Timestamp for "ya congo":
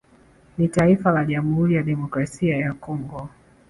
2.57-3.29